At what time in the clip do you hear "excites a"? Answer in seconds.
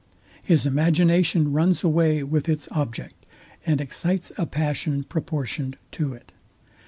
3.79-4.47